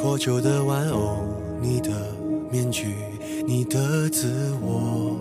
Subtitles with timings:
[0.00, 1.26] 破旧的玩偶，
[1.60, 1.90] 你的
[2.50, 2.86] 面具，
[3.46, 5.20] 你的自我。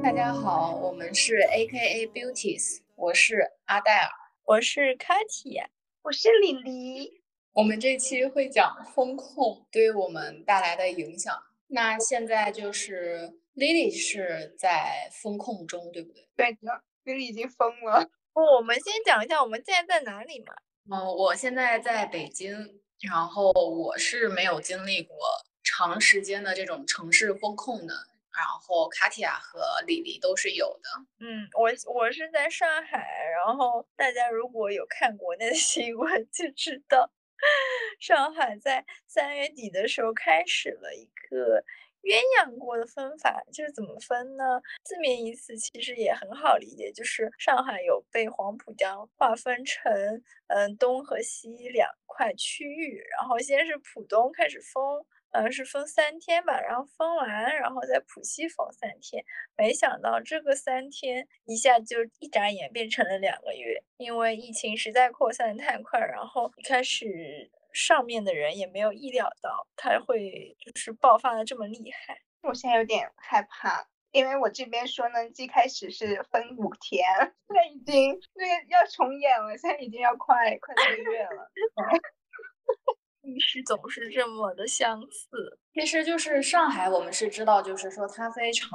[0.00, 4.08] 大家好，我们是 A.K.A Beauties，我是阿黛尔，
[4.44, 5.66] 我是 Katy，
[6.02, 7.20] 我是李黎。
[7.54, 11.34] 我们这期会讲风控对我们带来的影响。
[11.66, 16.28] 那现在就是 Lily 是在风控中，对不对？
[16.36, 18.08] 对的，Lily 已经疯了。
[18.32, 20.54] 我们先讲一下我们现在在哪里嘛。
[20.88, 25.16] 嗯，我现在在北京，然后我是没有经历过
[25.62, 27.94] 长时间的这种城市风控的。
[28.30, 30.88] 然后卡提亚和李黎都是有的。
[31.18, 33.04] 嗯，我我是在上海，
[33.34, 37.10] 然后大家如果有看国内的新闻就知道。
[37.98, 41.64] 上海在三月底的时候开始了一个
[42.02, 44.60] 鸳鸯锅的分法，就是怎么分呢？
[44.84, 49.92] 字面意思其实也很好理解，就是上海有被黄浦江划分成
[50.48, 55.04] 嗯东和西两块区域，然后先是浦东开始封。
[55.30, 59.22] 呃，是封三天吧，然后封完，然后在浦西封三天。
[59.58, 72.20] 没想到这个三天一下就一眨眼变成了两个月，因为疫情实在扩散太快，然后一开始上面的人也没有意料到它会就是爆发的这么厉害。
[72.42, 77.04] 我现在有点害怕，因为我这边说呢，最开始是分五天，
[77.46, 81.50] 现在已经那个要重演了，现在已经要快快一个月了。
[83.22, 85.58] 历史总是这么的相似。
[85.74, 88.70] 其实就是上海，我们是知道，就是说它非常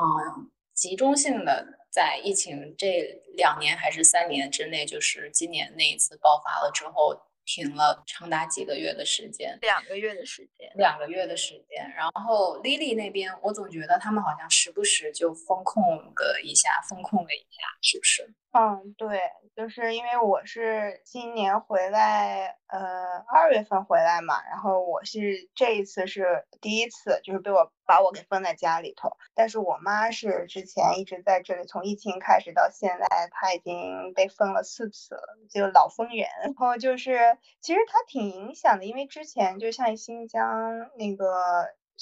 [0.73, 7.19] 集中性的在疫情这两年还是三年之内，就是今年那一次爆发了之后。
[7.45, 11.89] 停了长达几个月的时间，两个月的时间，两个月的时间。
[11.95, 18.33] 然后 Lily 那边，我总觉得他们好像时不时就风控个一下，风控了一下，是不是？
[18.55, 19.19] 嗯，对，
[19.55, 29.09] 就是因为我是今年回来，呃，二月份回来嘛，然后我是这一次是第一次，就是被我把我给封在家里头。
[29.33, 36.27] 但是我妈是之前一直在这里，从疫情开始到现在，她已经被封了四次了，就老封人。
[36.43, 41.25] 然后就是，其实她挺影响的，因为之前就像新疆那个。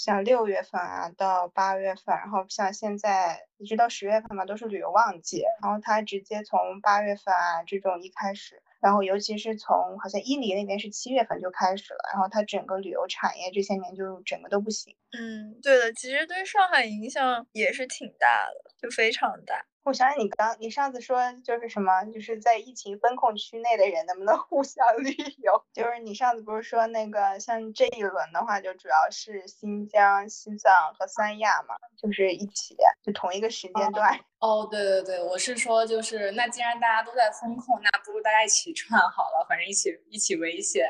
[0.04, 5.44] 像六月份啊到八月份，然后像现在一直到十月份嘛，都是旅游旺季。
[5.62, 14.96] 然后它直接从八月份啊这种一开始，然后尤其是从好像伊犁那边是七月份就开始了，然后它整个旅游产业这些年就整个都不行。
[15.12, 19.66] 嗯，对的，其实对上海影响也是挺大的，就非常大。
[19.84, 25.64] 我想想，你刚你上次说就是什么，就是在疫情封控区内的人能不能 互相旅游？
[25.74, 34.20] 就是你上次不是说那个像这一轮的话，就主要是新疆、西藏和三亚嘛，就是一起，就同一个时间段。
[34.40, 40.88] 哦，对对对，我是说，就是那既然大家都在封控，那不如大家一起串好了，反正一起一起危险。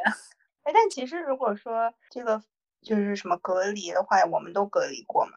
[0.63, 2.43] 哎，但其实如果说这个
[2.81, 5.31] 就是什么隔离的话，我们都隔离过嘛，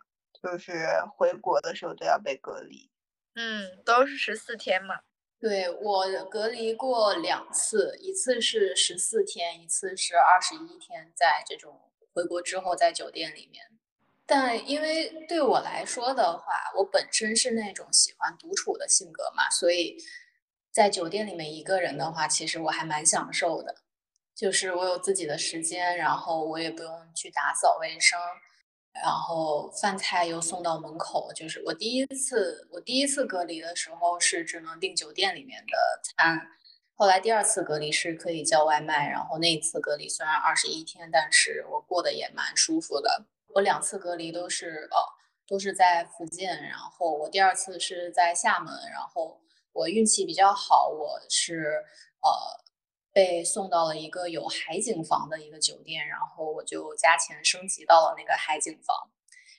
[0.44, 0.72] 就是
[1.16, 2.90] 回国的时候都要被隔离。
[3.34, 5.00] 嗯，都是十四天嘛。
[5.40, 13.64] 对我隔离过两次，一次是十四天，一次是二十一天，在这种回国之后在酒店里面。
[14.26, 16.44] 但因为对我来说的话，
[16.76, 19.96] 我本身是那种喜欢独处的性格嘛，所以
[20.70, 23.76] 在酒店里面一个人的话，其实我还蛮享受的，
[24.34, 28.18] 就是我有自己的时间，然后我也不用去打扫卫生。
[29.02, 36.40] 然后饭菜又送到门口，就是我第一次，我第一次隔离的时候是只能订酒店里面的餐，
[36.94, 43.24] 后来第二次隔离是可以叫外卖，然后那一次隔离虽然二十一天，但是我过得也蛮舒服的。
[43.48, 44.96] 我两次隔离都是呃
[45.46, 49.40] 都是在福建，然后我第二次是在厦门，然后
[49.72, 51.82] 我运气比较好，我是
[52.22, 52.63] 呃。
[53.14, 58.94] 被送到了一个有海景房的一个酒店，然后我就加钱升级到了那个海景房。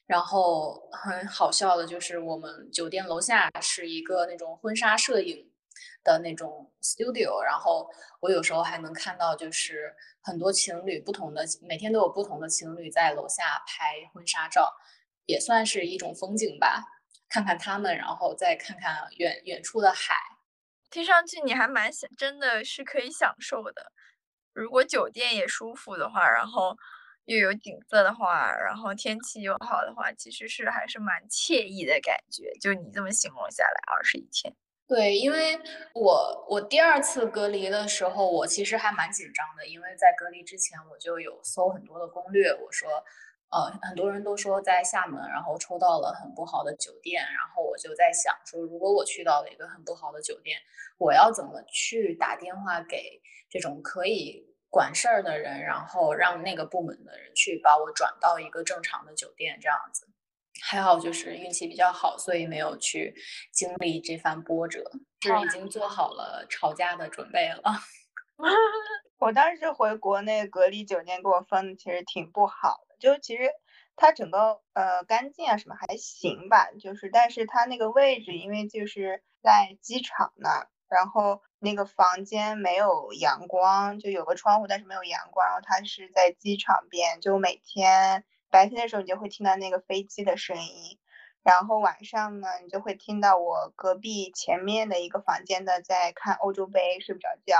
[0.06, 5.50] 然后很好笑的就是，我们酒店楼下是一个那种婚纱摄影
[6.04, 14.72] 的那种 studio，然后我有时候还能看到，就是很多情侣不同的，每天都有不同的情侣在楼下拍婚纱照，
[15.26, 16.84] 也算是一种风景吧。
[17.30, 20.14] 看看他们，然后再看看远远处的海。
[20.96, 23.92] 听上去你还蛮享，真的是可以享受的。
[24.54, 26.74] 如果酒店也舒服的话，然后
[27.26, 32.50] 又有景色的话，然后天气又好的话，其实是还是蛮惬意的感觉。
[32.62, 34.56] 就你这么形容下来，二十一天。
[34.88, 35.60] 对，因为
[35.94, 42.90] 我我第二次隔离的时候，我其实还蛮紧张的，因为在隔离之前我就有搜很多的攻略，我说，
[43.56, 50.60] 呃，很多人都说在厦门，然后抽到了很不好的酒店，然后我就在想说，如果我去到了一个很不好的酒店，
[50.98, 60.06] 我要怎么去打电话给这种可以管事儿的人，然后让那个部门的人去把我转到一个正常的酒店这样子。
[60.62, 63.16] 还好就是运气比较好，所以没有去
[63.54, 64.84] 经历这番波折，
[65.22, 67.62] 是已经做好了吵架的准备了。
[69.18, 73.50] 我当时回国内隔离酒店给我分的其实挺不好的，就其实
[73.96, 91.00] 它整个呃干净啊什么还行吧，就是但是它那个位置因为就是在机场那儿，然后那个房间没有阳光，就有个窗户但是没有阳光，然后它是在机场边，就每天白天的时候你就会听到那个飞机的声音，
[91.44, 97.58] 然后晚上呢你就会听到我隔壁前面的一个房间的在看欧洲杯睡不着觉。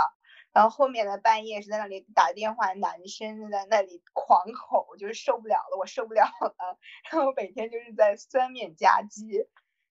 [0.56, 6.80] 然后后面的半夜是在那里打电话，男生在那里狂吼，就是受不了了，我受不了了。
[7.12, 9.50] 然后每天就是在酸面夹击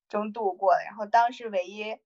[0.09, 0.83] 中度过的。
[0.87, 1.99] 然后当时唯一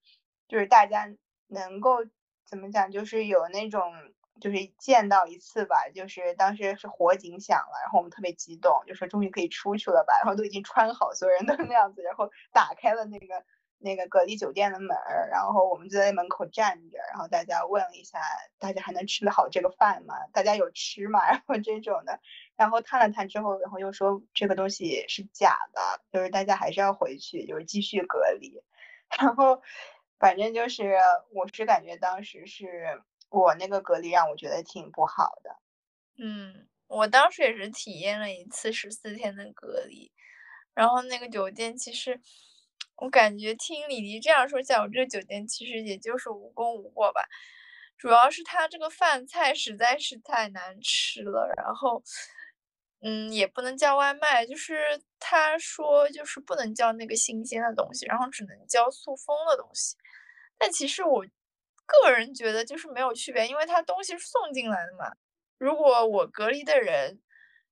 [0.48, 1.06] 就是大家
[1.46, 1.98] 能够
[2.46, 3.92] 怎么讲，就是有那种
[4.40, 10.14] 就是见到一次吧，就是当时是火警响了，然后我们特别激动，就说终于可以出去了吧。
[10.18, 13.44] 然后都已经穿好，所有人都那样子，然后打开了那个。
[13.80, 18.18] 那个隔离酒店的门儿，然后我们就在门口站着，然后大家问一下，
[18.58, 20.14] 大家还能吃得好这个饭吗？
[20.32, 21.20] 大家有吃吗？
[21.30, 22.18] 然后这种的，
[22.56, 28.62] 然后探了探之后，然后又说这个东西是假的，就是大家还是要回去，就是继续隔离。
[29.18, 29.62] 然后
[30.18, 30.96] 反正就是
[31.32, 35.56] 我是感觉当时是我那个隔离让我觉得挺不好的。
[36.18, 40.10] 嗯，我当时也是体验了一次十四天的隔离，
[40.74, 42.20] 然后那个酒店其实。
[42.98, 47.22] 我感觉听李黎这样说，下，我这个酒店其实也就是无功无过吧。
[47.96, 52.02] 主要是他这个饭菜实在是太难吃了，然后，
[53.00, 59.96] 嗯，也不能叫外卖，就是他说就是不能叫那个新鲜的东西，然后只能叫塑封的东西。
[60.58, 61.24] 但其实我
[61.86, 65.12] 个人觉得就是没有区别，因为他东西是送进来的嘛。
[65.56, 67.20] 如果我隔离的人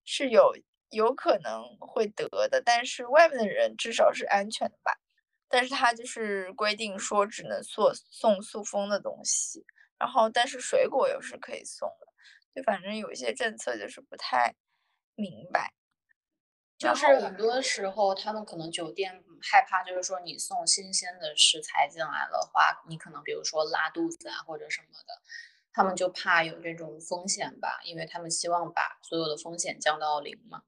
[0.04, 0.56] 是有
[0.90, 4.98] 有可能会得的，但是外面的人至少是安全的吧。
[5.48, 9.64] 但是他就是规定说只能送送塑封的东西，
[9.98, 12.06] 然后但是水果又是可以送的，
[12.54, 14.54] 就反正有一些政策就是不太
[15.14, 15.72] 明白。
[16.78, 25.22] 就是很多时候他们可能酒店害怕，就是说你送新鲜的食材进来的话，你可能比如说拉肚子啊或者什么的，
[25.72, 30.64] 他们就怕有这种风险吧，因为他们希望把所有的风险降到零嘛，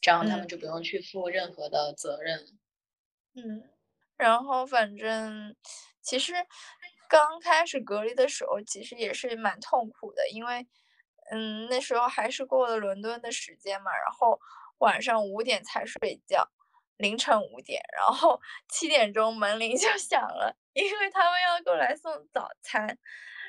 [0.00, 2.58] 这样他们就不用去负任何的责任。
[3.34, 3.70] 嗯。
[4.18, 5.56] 然后反正
[6.02, 6.34] 其实
[7.08, 10.66] 刚开始隔离的时候，其实也是蛮痛苦的，因为
[11.30, 14.38] 嗯那时候还是过了伦敦的时间嘛，然后
[14.78, 16.48] 晚上五点才睡觉，
[16.96, 22.98] 凌晨五点，然后 七点钟门铃就响了，因为他们要过来送早餐，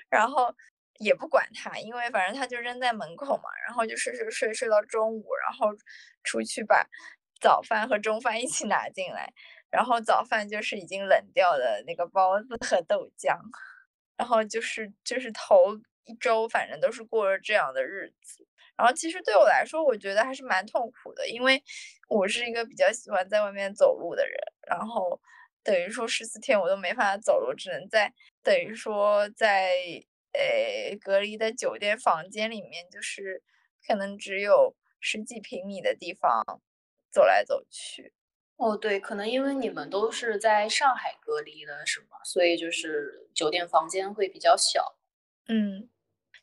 [0.10, 0.56] 然后
[1.00, 5.68] 也不管他，因为反正他就扔在门口嘛，然后就睡睡睡睡到中午，然后
[6.24, 6.86] 出去把
[7.42, 9.34] 早饭和中饭一起拿进来。
[9.70, 13.38] 然后早饭就是已经冷掉的那个包子和豆浆，
[14.18, 18.48] 然后就是就是头一周反正都是过着这样的日子。
[18.76, 21.62] 然后其实对我来说，我觉得还是蛮痛苦的，因为
[22.08, 24.38] 我是一个比较喜欢在外面走路的人。
[24.68, 25.20] 然后
[25.64, 29.74] 等于说十四天我都没法走路，只能在等于说在
[30.32, 33.44] 呃隔离的酒店房间里面，就是
[33.86, 36.62] 可能只有十几平米的地方
[37.12, 38.14] 走来走去。
[38.60, 42.18] 哦，对，可能因为你们都是在上海隔离的，是吗？
[42.26, 44.98] 所以就是酒店房间会比较小。
[45.48, 45.90] 嗯，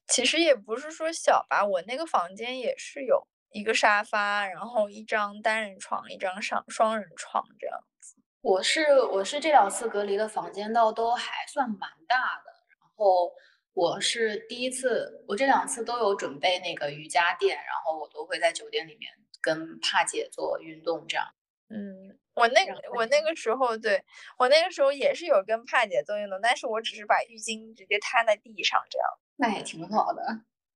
[0.08, 8.16] 其实也不是说小吧，我那个房间也是有一个沙发，然后一张单人床，一张双双人床这样子。
[8.40, 13.30] 我是我是这两次隔离的房间倒都还算蛮大的，然后
[13.74, 21.26] 我是第一次，我这两次都有准备那个瑜伽垫，然后我都会在酒店里面跟帕姐做运动这样。
[21.68, 24.02] 嗯，我那个我那个时候，对
[24.38, 30.22] 我那个时候也是有跟帕姐做运动，但是我只是把浴巾直接摊在地上这样，那也挺好的。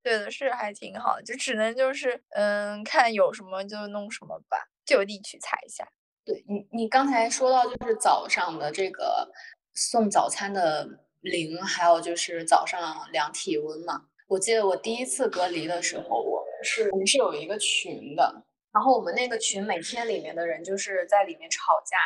[0.02, 5.86] 对的，是还挺好的，就只能就是嗯，看有什么就弄什么吧，就地取材一下。
[6.24, 9.30] 对你，你刚才说到就是早上的这个
[9.74, 10.88] 送早餐的
[11.20, 14.06] 铃，还有就是早上量体温嘛。
[14.28, 18.44] 我记得我第一次隔离的时候，我们是我们是有一个群的。
[18.72, 21.98] 然后我们那个群每天里面的人就是在里面吵架，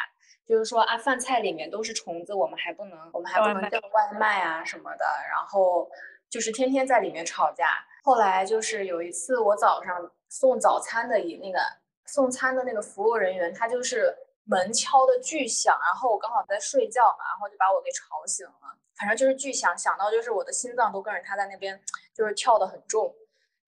[0.46, 5.90] 就是说啊饭菜里面都是虫子，我们还不能我们还不能叫外卖啊什么的，然后
[6.30, 7.84] 就是天天在里面吵架。
[8.02, 11.58] 后来就是有一次我早上送早餐的一那个
[12.06, 18.52] 送餐的那个服务人员，他就是门敲的巨响，然后我刚好在睡觉嘛，然后就把我给吵醒了。
[18.96, 21.78] 反正就是巨响，响到就是我的心脏都跟着他在那边
[22.14, 23.12] 就是跳得很重。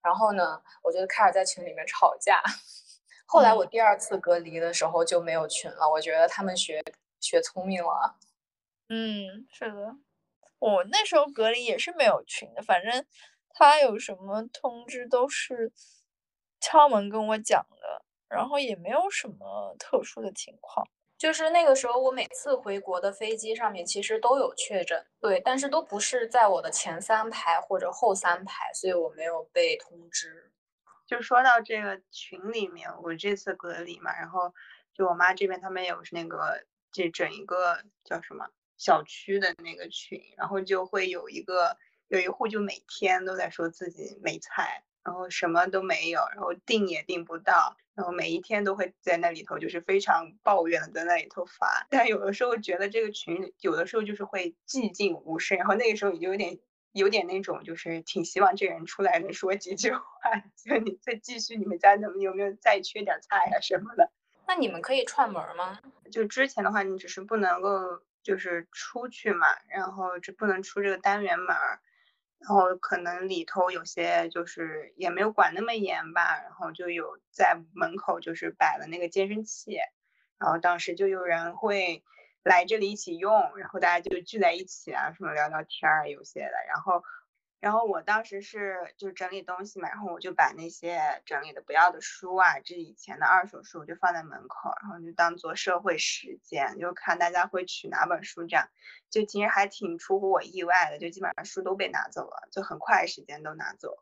[0.01, 2.41] 然后呢，我就开始在群里面吵架。
[3.27, 6.81] 后来我第二次隔离的时候就没有群了，我觉得他们学
[7.19, 8.15] 学聪明了。
[8.89, 9.95] 嗯，是的，
[10.59, 13.05] 我那时候隔离也是没有群的，反正
[13.53, 15.73] 他有什么通知都是
[16.61, 20.87] 敲门跟我讲的，然后也没有什么特殊的情况。
[21.17, 30.51] 就是那个时候，我每次回国的飞机上面其实都有确诊，对，但是都不是在我的前三排或者后三排，所以我没有被通知。
[31.07, 34.53] 就说到这个群里面，我这次隔离嘛，然后
[34.93, 41.77] 就我妈这边他们有那个这整一个叫什么小区的那个群，然后就会有一个
[42.09, 44.83] 有一户就每天都在说自己没菜。
[45.03, 56.59] 然后什么都没有，然后订也订不到，然后每一天都会在那里头就是非常抱怨的在那里头发，但有的时候觉得这个群有的时候就是会寂静无声，然后那个时候你就有点
[56.91, 60.01] 有点那种就是挺希望这人出来能说几句话，
[60.55, 64.11] 就你再继续你们家能有没有再缺点菜啊什么的？
[64.47, 65.79] 那你们可以串门吗？
[66.11, 71.55] 就之前的话，你只是不能够就是出去嘛，然后就不能出这个单元门。
[72.39, 79.79] 然后可能里头有些就是也没有管那么严吧，然后就有在门口就是摆了那个健身器，
[80.37, 82.03] 然后当时就有人会
[82.43, 87.03] 来这里一起用，然后大家就聚在一起啊，什么聊聊天儿有些的，然后。
[87.59, 98.69] 然后我当时是就整理东西嘛，然后我就把那些整理的不要的书啊，这以前的二手书，我就放在门口，然后就当做社会实践，就看大家会取哪本书这样，
[99.09, 103.97] 就其实还挺出乎我意外的，就基本上书都被拿走了，就很快时间都拿走，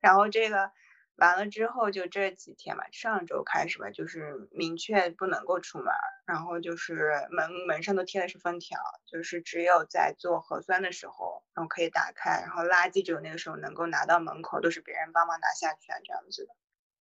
[0.00, 0.72] 然后这个。
[1.16, 5.86] 完了之后就这几天嘛，上周开始吧，就是明确不能够出门，
[6.26, 16.54] 然后就是门门上都贴的是封条，就是只有在做核酸的时候，然后可以打开，然后垃圾只有那个时候能够拿到门口，都是别人帮忙拿下去啊这样子的。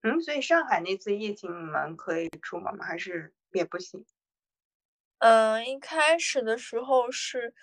[0.03, 2.85] 嗯，所以上海那次疫情你们可以出门吗？
[2.85, 4.05] 还是也不行？
[5.19, 7.53] 嗯，一开始的时候是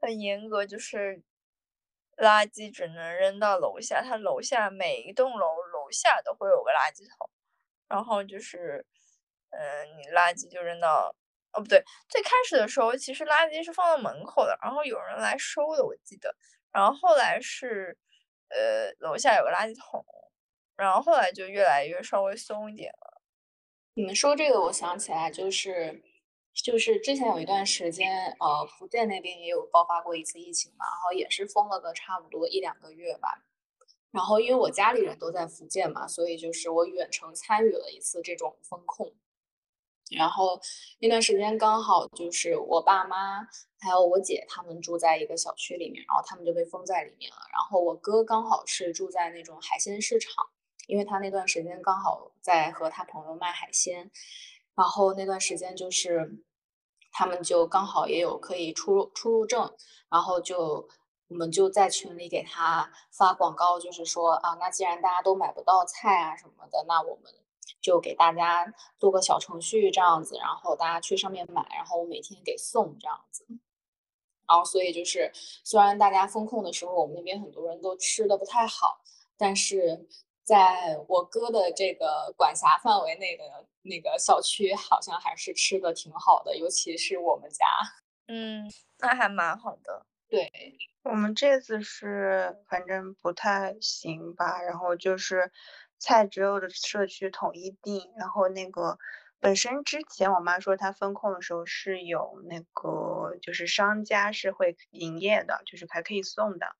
[0.00, 1.22] 很严格，就是
[2.18, 5.46] 垃圾只能扔到楼下，它楼下每一栋楼。
[5.84, 7.28] 楼下都会有个垃圾桶，
[7.88, 8.84] 然后就是，
[9.50, 11.14] 嗯，你垃圾就扔到，
[11.52, 16.34] 哦不对，最开始的时候其实垃圾是放到门口的，然后有人来收的，我记得，
[16.72, 17.96] 然后后来是，
[18.48, 20.04] 呃，楼下有个垃圾桶，
[20.76, 23.20] 然后后来就越来越稍微松一点了。
[23.94, 26.02] 你们说这个，我想起来就是，
[26.54, 33.44] 就是之前有一段时间，呃，福建那边也有爆发过一次疫情嘛，然后也是封了个差不多一两个月吧。
[34.14, 39.12] 然后，因为我家里人都在福建嘛，所以就是我远程参与了一次这种风控。
[40.16, 40.60] 然后
[41.00, 43.42] 那段时间刚好就是我爸妈
[43.80, 47.38] 还有我姐他们住在一个小区里面，然后他们就被封在里面了。
[47.52, 50.46] 然后我哥刚好是住在那种海鲜市场，
[50.86, 54.08] 因为他那段时间刚好在和他朋友卖海鲜。
[54.76, 56.38] 然后那段时间就是
[57.10, 59.74] 他们就刚好也有可以出入出入证，
[60.08, 60.88] 然后就。
[61.34, 67.24] 我们就在群里给他发广告，就是说啊，那既然大家都买不到菜啊什么的，那我们
[67.80, 73.44] 就给大家做个小程序这样子，然后大家去上面买，然后我每天给送这样子。
[74.46, 75.28] 然后所以就是，
[75.64, 79.00] 虽然大家风控的时候，我们那边很多人都吃的不太好，
[79.36, 80.06] 但是
[80.44, 83.42] 在我哥的这个管辖范围内的
[83.82, 87.66] 那个小区，好像还是吃的挺好的，尤其是我们家。
[88.28, 90.06] 嗯，那还蛮好的。
[90.30, 90.50] 对。
[91.02, 95.52] 我们这次是反正不太行吧，然后就是
[95.98, 98.98] 菜只有的社区统一订，然后那个
[99.38, 106.74] 本身之前我妈说她风控的时候是有那个就是商家是会营业的，就是还可以送的，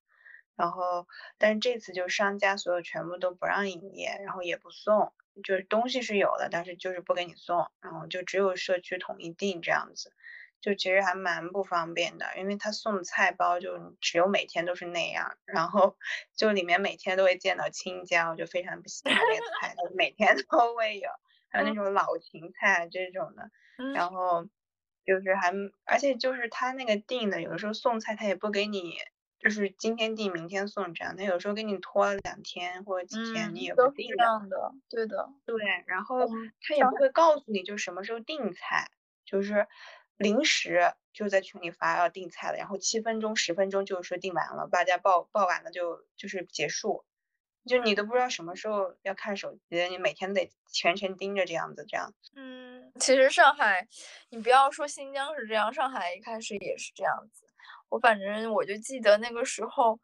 [0.55, 10.11] 然后但是这次就商家所有全部都不让营业，然后也不送，就是东西是有的，但是就是不给你送，然后就只有社区统一订这样子。
[10.65, 15.95] 就其实还蛮不方便的，因为他送菜包就只有每天都是那样，然后
[16.35, 21.07] 就里面每天都会见到青椒，就非常不喜欢那个菜，就每天都会有，
[21.49, 23.51] 还有那种老芹菜这种的，
[23.93, 24.47] 然后
[25.05, 25.53] 就是还
[25.85, 28.95] 而且就是他那个订的，有的时候送菜他也不给你，
[29.37, 34.07] 就是今天订明天送这样，他有时候给你拖了两天或者几天，你也不定
[34.49, 35.55] 的，对的，对，
[35.85, 36.03] 然。
[36.03, 36.25] 后
[36.67, 38.89] 他也不会告诉你就什么时候订菜，
[39.25, 39.67] 就是。
[40.17, 47.05] 临时就在群里发要订菜了，然后七分钟、十分钟就是说订完了，大家报报完了就就是结束，
[47.65, 52.13] 就你都不知道什么时候要看手机，你每天得全程盯着这样子，这样。
[52.35, 53.87] 嗯，其实上海，
[54.29, 57.45] 你不要说新疆是这样，上海一开始也是这样子。
[57.89, 59.99] 我反正我就记得那个时候，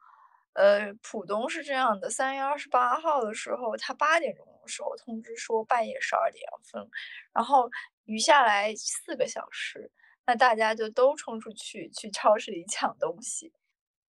[0.54, 6.90] 呃，浦东是这样的，三月二十八号的时候，他八点钟的时候通知说半夜十二点要封，
[7.34, 7.70] 然后
[8.06, 9.92] 余下来四个小时，
[10.26, 13.54] 那大家就都冲出去去超市里抢东西。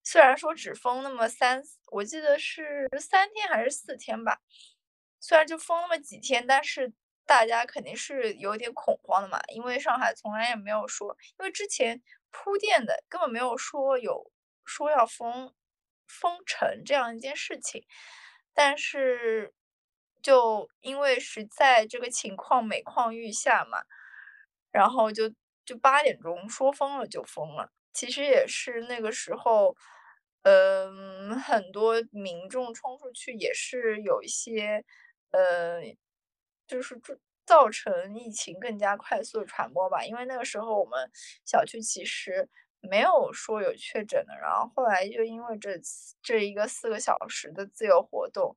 [0.05, 4.41] 虽然说只封那么三，我记得是三天还是四天吧，
[5.21, 6.93] 虽然就封那么几天，但是
[7.25, 14.33] 大家肯定是有点恐慌的嘛，因为上海从来也没有说，因为之前铺垫的根本没有说有
[14.65, 15.55] 说要封
[16.09, 17.87] 封城这样一件事情，
[18.53, 19.55] 但是
[20.21, 23.85] 就因为实在这个情况每况愈下嘛，
[24.73, 25.33] 然后就
[25.65, 27.71] 就八点钟说封了就封了。
[27.93, 29.77] 其实也是那个时候，
[30.43, 34.85] 嗯，很多民众冲出去也是有一些，
[35.31, 35.81] 呃，
[36.67, 36.99] 就是
[37.45, 40.05] 造成疫情更加快速的传播吧。
[40.05, 41.11] 因为那个时候我们
[41.45, 42.49] 小区其实
[42.81, 45.79] 没有说有确诊的，然后后来就因为这
[46.23, 48.57] 这一个四个小时的自由活动，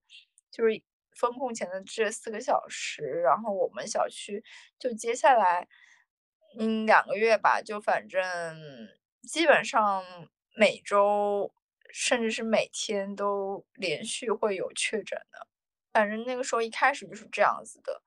[0.51, 0.81] 就是
[1.17, 4.43] 封控前的这四个小时，然后我们小区
[4.79, 5.67] 就接下来，
[6.57, 8.23] 嗯，两个月吧，就反正。
[9.27, 10.03] 基本上
[10.55, 11.51] 每周，
[11.91, 15.47] 甚至是每天都连续会有确诊的。
[15.91, 18.03] 反正那个时候一开始就是这样子的，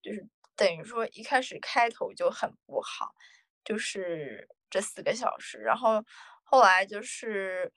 [0.00, 3.14] 就是等于说一开始开头就很不好，
[3.62, 5.58] 就是这四个小时。
[5.58, 6.02] 然后
[6.42, 7.70] 后来就是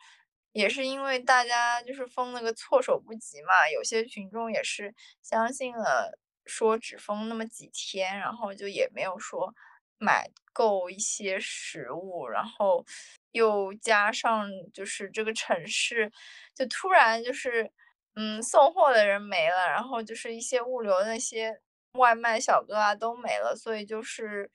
[0.54, 9.54] 也是因为大家就是封那个措手不及嘛，有些群众也是相信了，说只封那么几天，然后就也没有说。
[9.98, 12.86] 买够一些食物，然后
[13.32, 16.12] 又加上就是这个城市，
[16.54, 17.72] 就突然就是
[18.16, 21.62] 嗯送货的人没了，然后就是一些物流那些
[21.94, 24.52] 外卖小哥啊都没了，所以就是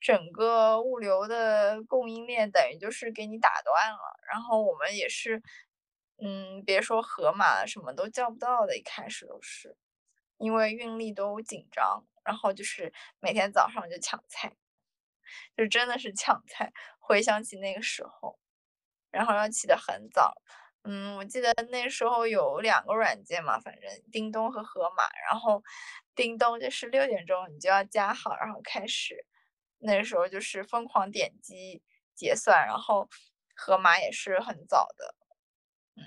[0.00, 3.98] 整个物流的供应链等于就是给你打断了。
[4.30, 5.42] 然后我们也是，
[6.22, 9.76] 嗯，别说盒马了，什么都叫不到的，一开始都是
[10.38, 14.52] 因为运力都紧张，然后就是每天早上就抢菜。
[15.56, 18.38] 就真的是抢菜，回想起那个时候，
[19.10, 20.34] 然后要起得很早。
[20.82, 25.04] 嗯，我记得那时候有两个软件嘛，反正叮咚和盒马。
[25.30, 25.62] 然后
[26.14, 29.26] 叮咚就是六点钟你就要加好，然后开始。
[29.78, 31.82] 那时候就是疯狂点击
[32.14, 33.08] 结算，然后
[33.56, 35.14] 盒马也是很早的。
[35.96, 36.02] 嗯，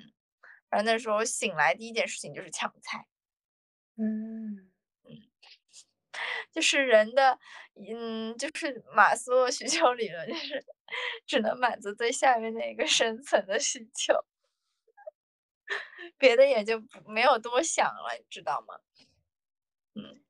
[0.70, 3.08] 然后那时候醒来第一件事情就是抢菜。
[3.98, 4.72] 嗯
[5.04, 5.30] 嗯。
[6.52, 7.38] 就是人的，
[7.80, 10.66] 嗯，就是马斯洛需求理论，就是
[11.26, 14.14] 只能满足最下面那个生存的需求，
[16.18, 18.80] 别的也就没有多想了，你知道吗？
[19.94, 20.24] 嗯，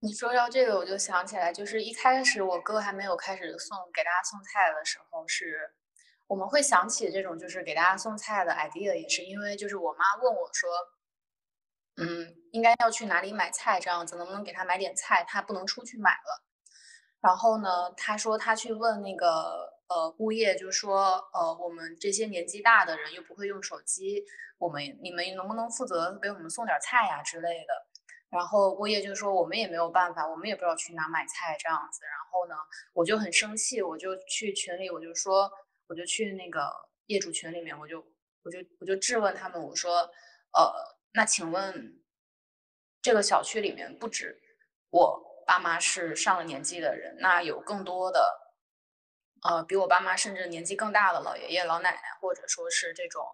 [0.00, 5.74] 你说到这个，我就想起来，就是一开始我哥还没有开始送给大家送菜的时候，是
[6.26, 10.70] 我们会想起这种就是给大家送菜的 idea，也是因为就是我妈问我说。
[11.98, 13.80] 嗯，应该要去哪里买菜？
[13.80, 15.24] 这样子能不能给他买点菜？
[15.26, 16.44] 他不能出去买了。
[17.22, 24.22] 然后呢，他说他去问那个呃物业，就说呃我们这些年纪大的人又不会用手机，
[24.58, 27.72] 我们你们能不能负责给我们送点菜呀之类的？
[28.28, 32.00] 然后物业就说我们也没有办法，我们也不知道去哪买菜这样子。
[32.04, 32.54] 然后呢，
[32.92, 35.50] 我就很生气，我就去群里，我就说，
[35.88, 36.70] 我就去那个
[37.06, 38.00] 业主群里面，我就
[38.44, 39.92] 我就我就质问他们，我说
[40.52, 40.95] 呃。
[41.16, 41.98] 那请问，
[43.00, 44.38] 这个小区里面不止
[44.90, 48.52] 我爸妈是上了年纪的人，那有更多的，
[49.40, 53.24] 呃，比我爸妈甚至年纪更大的老爷爷老奶奶，或者说是这种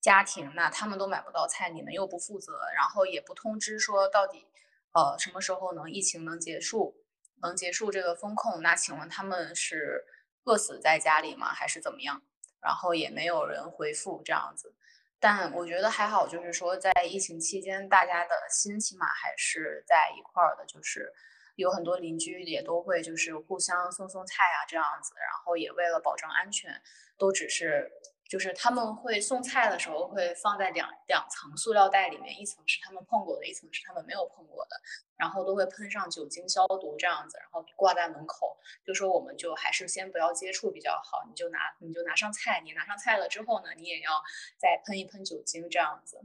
[0.00, 4.46] 家庭，那他们都买不到菜，你们又不负责，然后也不通知说到底，
[4.94, 7.04] 呃，什么时候能疫情能结束，
[7.42, 8.62] 能结束这个风控？
[8.62, 10.06] 那请问他们是
[10.44, 12.22] 饿死在家里吗，还是怎么样？
[12.62, 14.74] 然后也没有人回复这样子。
[15.20, 21.12] 但我觉得还好，就是说在疫情期间，大家的心起码还是在一块儿的，就是
[21.56, 26.70] 有很多邻居也都会就是互相送送菜啊这样子，然后也为了保证安全，
[27.16, 27.90] 都只是。
[28.28, 34.76] 就是他们会送菜的时候会放在两两层塑料袋里面，一层是他们碰过的，一层是他们没有碰过的，
[35.16, 44.22] 然后都会喷上酒精消毒这样子，然后挂在门口，就说我们就还是先不要接触比较好，你就拿你就拿上菜，你拿上菜了之后呢，你也要
[44.58, 46.20] 再喷一喷酒精这样子。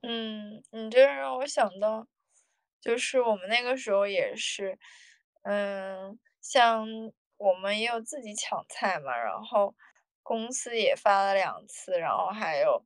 [0.00, 2.08] 嗯，你这让我想到，
[2.80, 4.76] 就是我们那个时候也是，
[5.42, 6.84] 嗯，像
[7.36, 9.72] 我们也有自己抢菜嘛，然后。
[10.22, 12.84] 公司也发了两次，然后还有，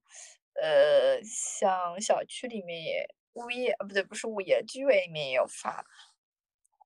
[0.60, 5.84] 呃，像小区里面也物业，呃，不对，不是物业，居委里面也有发。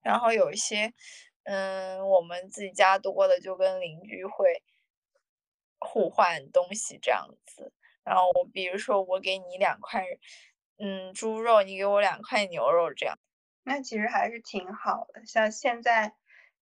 [0.03, 0.93] 然后有一些，
[1.45, 4.63] 嗯，我们自己家多的，就跟邻居会
[5.79, 7.73] 互换东西这样子。
[8.03, 10.05] 然后我比如说我给你两块，
[10.79, 13.19] 嗯，猪肉，你给我两块牛肉，这样。
[13.63, 15.25] 那其实还是挺好的。
[15.27, 16.15] 像现在，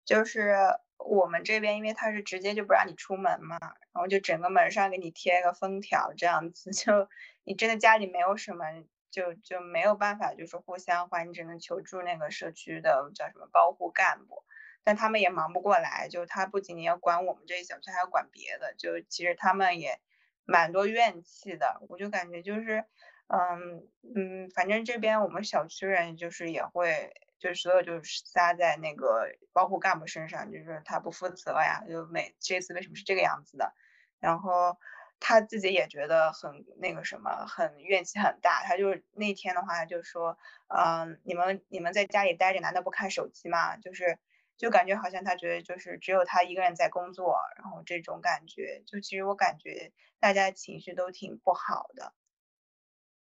[0.04, 0.56] 就是
[0.98, 7.08] 我们这边，因为他是直接就不让你出门嘛，然后就整个门上给你贴个封条，这样子， 就
[7.44, 8.64] 你真的家里没有什么。
[9.10, 14.44] 就就没有办法，就是互相换，你只能求助那个社区的叫什么包护干部，
[14.84, 19.98] 但他们也忙不过来，就他不仅仅要管我们这一小区，还要管别的，就其实他们也
[20.44, 21.80] 蛮多怨气的。
[21.88, 22.84] 我就感觉就是，
[23.28, 33.72] 嗯嗯，反正这边我们小区人就是也会，就是所有就是撒在那个包括干部身上，就是他不负责呀，就每这次为什么是这个样子的，
[34.18, 34.76] 然后。
[35.20, 38.62] 他自己也觉得很那个什么，很怨气很大。
[38.62, 43.76] 他就是那天的话他就说，嗯，你们你们在家里待着，难道不看手机吗？
[43.78, 44.20] 就是
[44.56, 52.14] 就感觉好像他觉得就是只有他一个人在工作，然后这种感觉，就其实我感觉大家情绪都挺不好的。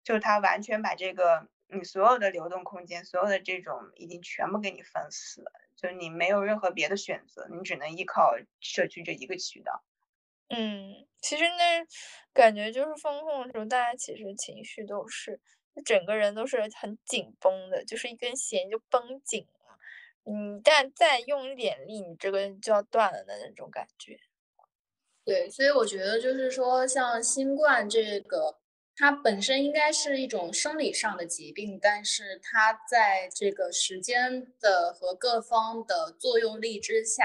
[0.04, 9.84] 就他完全把这个你所有的流动空间，所有的这种已经全部给你封死了，就你没有任何别的选择，你只能依靠社区这一个渠道。
[10.50, 11.86] 嗯，其实那
[12.34, 15.42] 感觉就是风控的时候，大家其实情绪都是，
[15.84, 19.78] 整个人都是很紧绷的，就是一根弦就绷紧了。
[20.24, 24.20] 你，但再用一点力，你这根就要断了的那种感觉。
[25.26, 28.58] 对，所以我觉得就是说，像新冠这个，
[28.98, 37.24] 它本身应该是一种生理上的疾病，但是它在这个时间的和各方的作用力之下。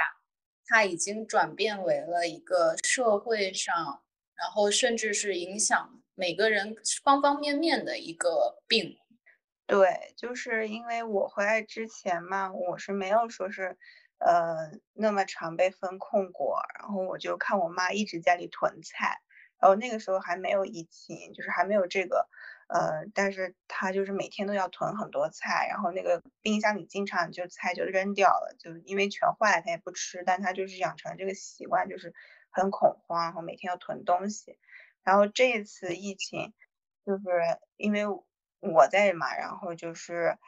[0.65, 3.75] 它已经转变为了一个社会上，
[4.35, 8.97] 然后甚至是影响每个人方方面面的一个病。
[9.67, 13.77] 对，就是因为我回来之前嘛，我是没有说是，
[14.19, 19.21] 呃，那么常被风控过，然后我就看我妈一直家里囤菜，
[19.63, 22.29] 然后那个时候还没有疫情，就是还没有这个。
[22.69, 32.15] 呃，但是他就是每天都要囤很多菜，然后那个冰箱里经常就菜就扔掉了，就因为全坏了他也不吃，但他就是养成这个习惯，就是
[32.51, 34.59] 很恐慌，然后每天要囤东西。
[35.05, 36.55] 然后这一次疫情，
[37.05, 37.23] 就是
[37.77, 38.07] 因为
[38.61, 40.39] 我在嘛，然后就是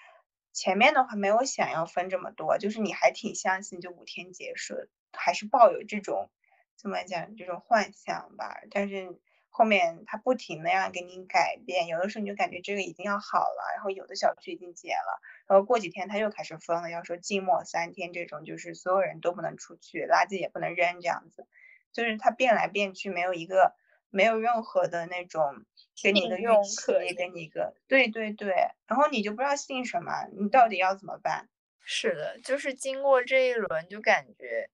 [0.54, 4.76] 前面的话没有想要分这么多，就是你还挺相信就五天结束，
[5.12, 6.30] 还是抱有这种
[6.76, 9.20] 怎么讲这种幻想吧，但是。
[9.56, 21.46] 后面他不停的让给你改变，有的时候你就感觉这个已经要好了，然后有的小区已经解了，然后过几天他又开始封了，要说静默三天，这种就是所有人都不能出去，垃圾也不能扔，这样子，
[21.92, 23.76] 就是他变来变去，没有一个
[24.10, 25.64] 没有任何的那种
[26.02, 28.52] 给你的预期，给你一个对对对，
[28.88, 31.48] 然后你就不知道信什么，你到底要怎么办？
[31.84, 34.68] 是的，就是经过这一轮，就感觉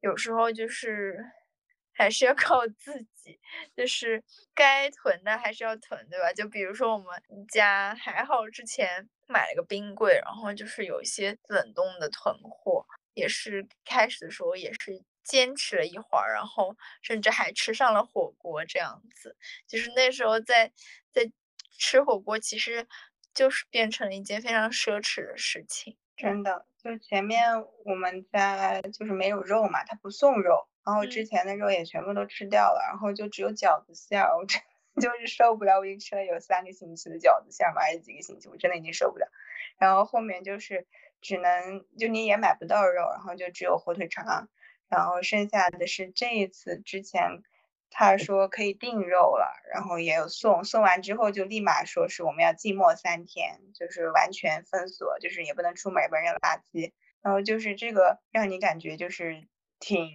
[0.00, 1.32] 有时候就是。
[1.92, 3.38] 还是要 靠自己，
[3.76, 4.22] 就是
[4.54, 6.32] 该囤的还是要囤，对吧？
[6.32, 19.36] 就比如说我们家还好，之前买了个冰柜，然后就是有一些冷冻的囤货，也是开始的时候也是坚持了一会儿，然后甚至还吃上了火锅这样子。
[19.68, 20.72] 就是那时候在
[21.12, 21.30] 在
[21.78, 22.86] 吃火锅，其实
[23.34, 25.96] 就是变成了一件非常奢侈的事情。
[26.16, 27.44] 真的，就前面
[27.84, 30.68] 我们家就是没有肉嘛，他不送肉。
[30.84, 34.60] 然后之前的肉也全部都吃掉了，然后就只有饺子馅儿，我真
[35.00, 35.78] 就是受不了。
[35.78, 39.28] 我已经吃了有三个星期的饺子馅儿嘛，还是几个星期，我真的已经受不了。
[39.78, 40.86] 然后后面就是
[41.20, 44.48] 只能就你也买不到肉，然后就只有火腿肠，
[44.88, 47.42] 然后剩下的是这一次之前
[47.88, 56.92] 他说可以订肉了，然后也有送，送完之后就立马说是我们要静默三天，就是完全封锁，就是也不能出门，也不能扔垃圾。
[57.22, 59.46] 然后就是这个让你感觉就是
[59.78, 60.10] 挺。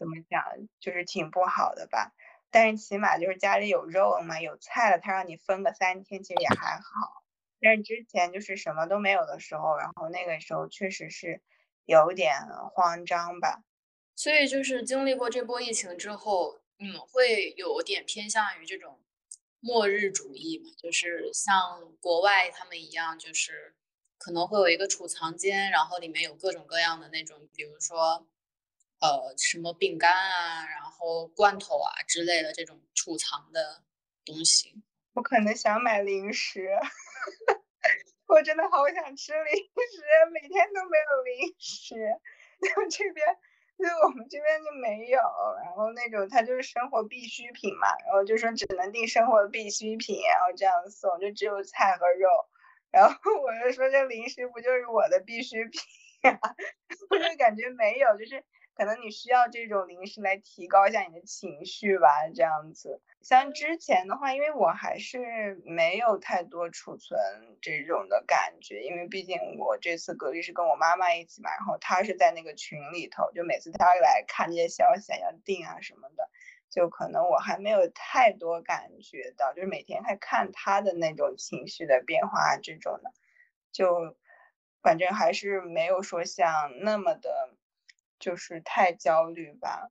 [0.00, 0.42] 怎么讲，
[0.78, 2.14] 就是挺不好的吧，
[2.50, 7.22] 但是起码就是家里有肉了嘛，有菜了，他让你分个三天，其实也还好。
[7.60, 11.42] 但是之前就是什么都没有的时候，然后那个时候确实是
[11.84, 12.32] 有点
[12.72, 13.62] 慌张吧。
[14.16, 18.98] 所以就是经历过这波疫情之后，你们会有点偏向于这种
[19.60, 20.70] 末日主义嘛？
[20.78, 23.74] 就是像国外他们一样，就是
[24.16, 28.26] 可能会有一个储藏间，然后里面有各种各样的那种，比如说。
[29.00, 33.82] 呃，什么饼干啊，然后罐头啊之类的这种储藏的
[34.24, 34.74] 东西，
[35.14, 36.68] 我可能想买零食，
[38.28, 41.96] 我真的好想吃零食，每天都没有零食。
[42.60, 43.26] 就这边，
[43.78, 45.18] 就我们这边就没有，
[45.64, 52.28] 然后那种它就是生活必需品嘛，然后就说只能订生活必需品，然后这样送，就只有菜和肉，
[52.90, 55.80] 然后我就说这零食不就是我的必需品
[56.30, 56.54] 啊？
[57.08, 58.44] 我就感觉没有，就是
[58.80, 63.02] 可能你需要这种零食来提高一下你的情绪吧，这样子。
[63.20, 67.20] 像之前的话，因为我还是没有太多储存
[67.60, 76.30] 这种的感觉，因为毕竟我这次隔离是跟我妈妈一起嘛，然后她是在那个群里头，就每次她来看这些消息要订啊什么的，
[76.70, 83.12] 就可能我还没有太多感觉到，就是每天还看她的那种情绪的变化这种的，
[83.72, 84.16] 就
[84.80, 87.50] 反正还是没有说像那么的，
[88.20, 89.90] 就是太焦虑吧。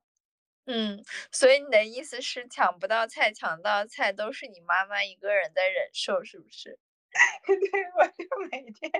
[0.66, 6.78] 嗯，所以你的意思是抢不到菜，抢到菜都是你妈妈一个人在忍受，是不是？
[7.46, 7.56] 对，
[7.98, 8.90] 我就每天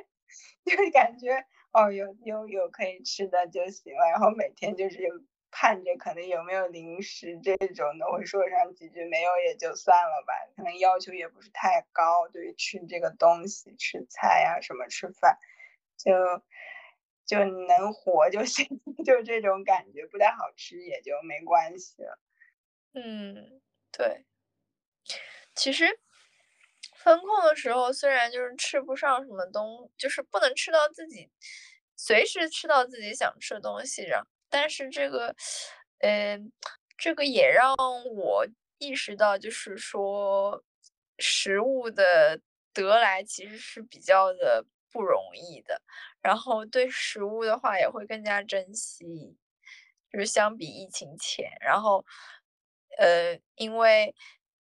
[0.65, 4.99] 就感觉哦，有有有可以吃的就行了，然后每天就是
[5.51, 15.39] 盼着可能有没有零食这种的，会说上几句，没有也就算了吧，可能要求也不是太高，对于吃这个东西、吃菜呀什么吃饭，
[15.97, 16.11] 就。
[17.31, 18.67] 就能活就行，
[19.07, 22.19] 就这种感觉，不太好吃也就没关系了。
[22.95, 23.61] 嗯，
[23.93, 24.25] 对。
[25.55, 25.87] 其实
[26.97, 31.31] 风控的时候，虽然就是吃不上什么东，就是不能吃到自己
[31.97, 35.35] 随时吃到自己想吃的东西，然但是这个，
[36.01, 36.53] 嗯，
[36.99, 37.75] 这个也让
[38.17, 38.47] 我
[38.79, 40.63] 意识到，就是说
[41.19, 42.41] 食物的
[42.73, 45.83] 得来其实是比较的不容易的。
[46.23, 49.37] 然后对食物的话也会更加珍惜，
[50.13, 52.05] 就是相比疫情前，然后，
[52.99, 54.15] 呃，因为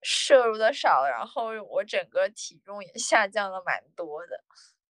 [0.01, 4.43] 摄入的少，然后我整个体重也下降了蛮多的，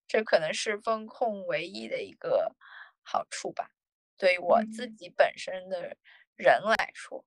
[0.07, 2.55] 这可能是风控唯一的一个
[3.03, 3.71] 好处吧，
[4.19, 5.97] 对于我自己本身的
[6.37, 7.25] 人来说。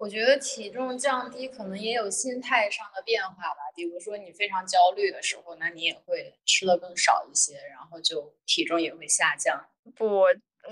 [0.00, 9.62] 我觉得体重降低可能也有心态上的变化吧，比如说你非常焦虑的时候，那你也会吃的更少一些，然后就体重也会下降。
[9.94, 10.22] 不，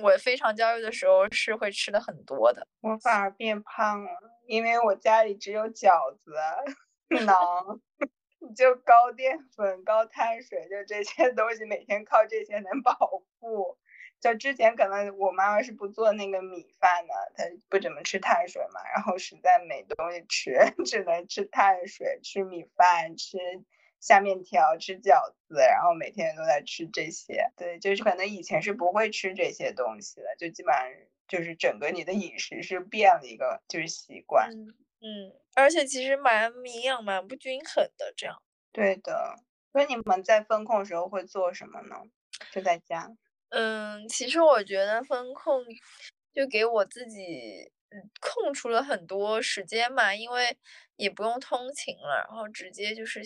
[0.03, 4.11] 我非常焦虑的时候是会吃的很多的，我反而变胖了，
[4.47, 6.33] 因为我家里只有饺子、
[7.13, 7.79] 馕，
[8.57, 12.97] 就高淀粉、高碳水，就这些东西，每天靠这些能饱
[13.39, 13.77] 腹。
[14.21, 23.39] 就之前可能我妈妈是不做那个米饭的，她不怎么吃碳水嘛，然后实在没东西吃， 只能吃碳水，吃米饭，吃
[24.01, 27.53] 下面条，吃饺子，然后每天都在吃这些。
[27.57, 30.85] 对，就是可能以前是不会吃这些东西的，就基本上
[31.29, 34.51] 就是整个你的饮食是变了一个就是习惯。
[35.01, 38.43] 嗯，而且其实蛮营养蛮不均衡的这样。
[38.73, 39.37] 对的，
[39.73, 41.97] 所以你们在风控时候会做什么呢？
[42.51, 43.09] 就在家。
[43.51, 45.65] 嗯，其实我觉得风控
[46.35, 47.71] 就给我自己
[48.21, 50.57] 空出了很多时间嘛，因为
[50.97, 53.23] 也不用通勤了，然后直接就是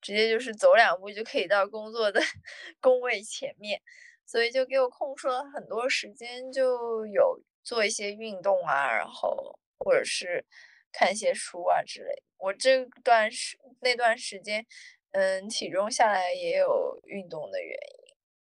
[0.00, 2.20] 直接就是走两步就可以到工作的
[2.80, 3.80] 工位前面，
[4.26, 10.44] 所以就给我空出了很多时间，就有做一些运动啊，然后或者是
[10.92, 12.22] 看一些书啊之类。
[12.38, 14.66] 我这段时那段时间，
[15.12, 18.05] 嗯，体重下来也有运动的原因。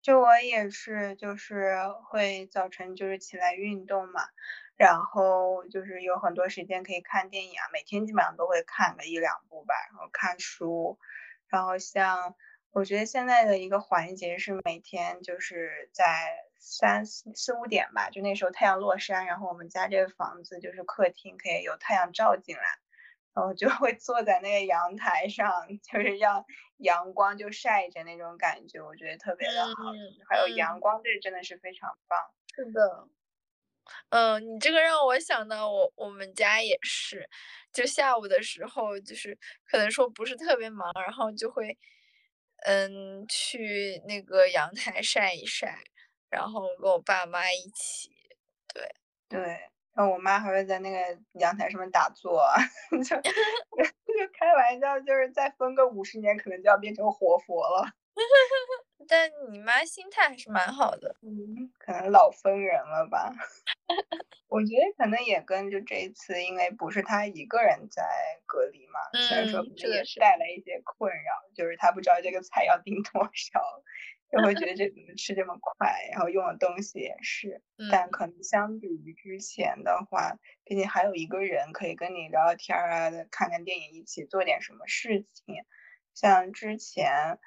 [0.05, 1.79] 就我也是，就是
[2.11, 4.21] 会早晨就是起来运动嘛，
[4.77, 10.99] 然后就是有很多时间可以看电影啊，每天基本上都会看个一两部吧，然后看书，
[11.49, 12.35] 然后像
[12.71, 16.05] 我觉得现在的一个环节是每天就是在
[16.59, 22.63] 三四四五点吧，就那时候太阳落山，然后我们家这个房子就是客厅可以有太阳照进来。
[23.35, 25.51] 然后就会坐在那个阳台上，
[25.83, 26.45] 就是让
[26.79, 29.75] 阳光就晒着那种感觉，我觉得特别的好。
[30.29, 32.19] 还有阳光，这真的是非常棒。
[32.55, 33.09] 是的，
[34.11, 37.29] 嗯，你这个让我想到我我们家也是，
[37.73, 41.77] 就下午的时候，就是可能说不是特别忙，然后就会
[42.67, 45.77] 嗯去那个阳台晒一晒，
[46.31, 48.11] 然后跟我爸妈一起，
[48.73, 48.95] 对
[49.29, 49.74] 对。
[49.95, 52.45] 然后我妈还会在那个阳台上面打坐，
[52.91, 57.89] 就就开玩笑，就是再分个五十年，可能就要变成活佛了。
[59.07, 63.33] 但你妈心态还是蛮好的，嗯，可能老分人了吧。
[64.49, 68.03] 我觉得可能也跟就这一次，因为不是她一个人在
[68.47, 73.61] 隔离嘛，虽然说也是带来一些困扰，就是她不知道这个菜要订多少。
[74.35, 85.57] 就会觉得这怎么吃这么快，然后用的东西也是， 但可能相比于之前的话，毕竟还有一个人可以跟你聊聊天啊，看看电影，一起做点什么事情。
[86.15, 87.39] 像之前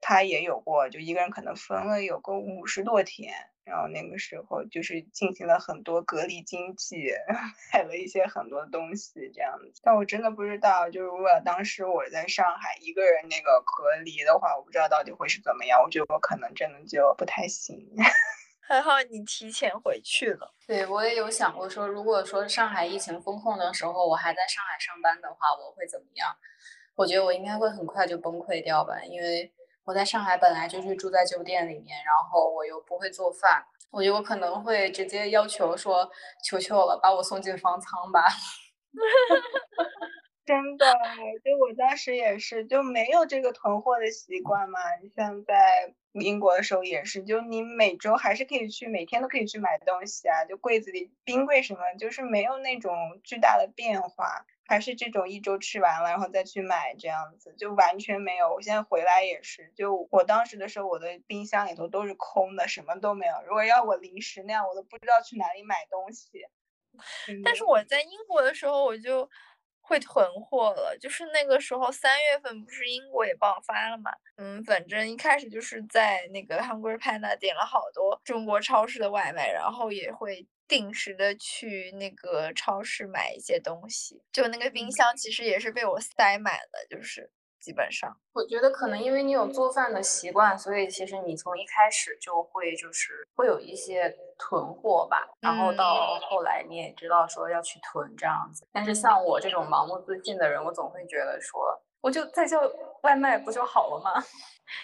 [0.00, 3.34] 他也有过，就一个人可能分了有个五十多天，
[3.68, 7.12] 然后那个时候就是进行了很多隔离经济，
[7.72, 9.80] 买了一些很多东西这样子。
[9.82, 15.80] 但我真的不知道，就是如果当时我在上海一个人那个隔离的话，我不知道到底会是怎么样。
[15.82, 17.78] 我觉得我可能真的就不太行。
[18.66, 20.52] 还好你提前回去了。
[20.66, 26.28] 对我也有想过说，如果说上海疫情封控的时候我还在上海上班的话，我会怎么样？
[26.94, 29.50] 我觉得我应该会很快就崩溃掉吧，因为
[29.88, 36.06] 我在上海本来就是住在酒店里面，然后我又不会做饭，我觉得我可能会直接要求说，
[36.44, 38.22] 求求了，把我送进方舱吧。
[40.44, 40.86] 真的，
[41.42, 44.78] 就我当时也是，就没有这个囤货的习惯嘛。
[45.02, 50.44] 你像在英国的时候也是，就你每周还是可以去，每天都可以去买东西啊。
[50.44, 58.54] 就柜子里冰柜什么，就是没有那种巨大的变化，还是这种一周吃完了然后再去买这样子，就完全没有。
[58.54, 63.34] 我现在回来也是，就我当时的时候，我的冰箱里头都是空的，什么都没有。
[63.46, 66.30] 如果要我临时那样，我都不知道去哪里买东西。
[67.42, 69.28] 但是我在英国的时候，我就。
[69.80, 87.32] 会囤货了，就是那个时候三月份不是英国也爆发了嘛，嗯，反正一开始就是在那个 Hungry Panda 点了好多中国超市的外卖，然后也会定时的去那个超市买一些东西，就那个冰箱其实也是被我塞满了，就是。
[87.60, 98.66] 基本上，我觉得可能因为你有做饭的习惯，所以其实你从一开始就会就是会有一些囤货吧，然后到后来你也知道说要去囤这样子。
[98.72, 101.60] 但是像我这种盲目自信的人，我总会觉得说。
[102.00, 102.60] 我就再叫
[103.02, 104.24] 外卖不就好了吗？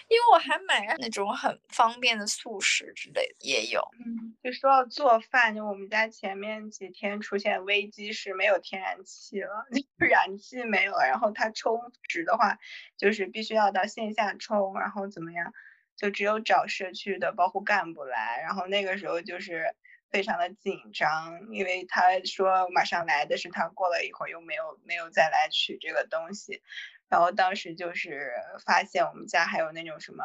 [0.07, 3.81] 因为我还买了那种很方便的速食之类的也有。
[4.05, 9.65] 嗯，就说到做饭，就我们家前面几天出现危机是没有天然气了，
[9.99, 12.57] 就燃气没有了，然后它充值的话，
[12.97, 15.53] 就是必须要到线下充，然后怎么样，
[15.95, 19.75] 就只有找社区的包括干部来，然后那个时候就是
[20.11, 26.61] 非常的紧张，因为他说马上来的是他过了一会儿又没有没有再来取这个东西。
[27.09, 28.33] 然后当时就是
[28.65, 30.23] 发现我们家还有那种什么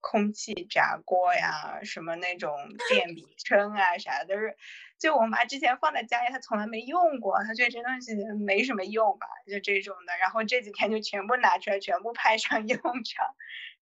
[0.00, 2.56] 空气炸锅呀，什么那种
[2.88, 4.56] 电 饼铛啊啥的，都是
[4.98, 8.14] 就我妈之前放在家里，她从来没用过，她觉得这东西
[8.44, 10.16] 没什么用吧，就这种的。
[10.18, 13.26] 然后这几天就全部拿出来，全部派上用场，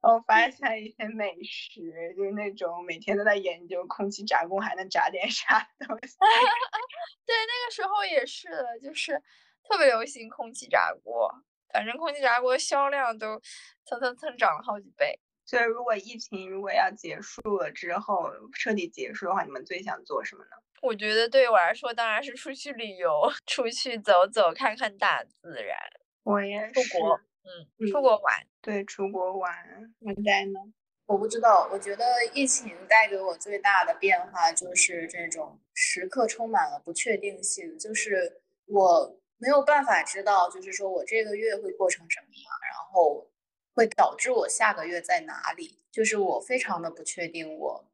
[0.00, 6.16] 然后发现一些美食，就是那种每天都在研究空气炸锅还能炸点啥东西。
[7.26, 9.22] 对，那个时候也是的，就是
[9.68, 11.30] 特别流行空气炸锅。
[11.72, 13.40] 反正空气炸锅销量都
[13.84, 15.18] 蹭蹭蹭涨了好几倍。
[15.44, 20.50] 所以，如果疫情如果要结束了之后，彻底结束的话，你们最想做什么呢？
[20.82, 25.76] 我觉得对我来说，当然是出去旅游， 出去走走，看看大自然。
[26.24, 26.82] 我也是。
[26.82, 28.34] 出国，嗯，出国玩。
[28.60, 29.54] 对，出国玩。
[30.00, 30.58] 文在呢？
[31.06, 31.68] 我不知道。
[31.70, 39.16] 我觉得疫情带给我最大的变化就是这种时刻充满了不确定性，就是我。
[39.38, 43.30] 没有办法知道，就是说我这个月会过成什么样，然后
[43.74, 47.90] 会导致我下个月在哪里，就是我非常的不确定，我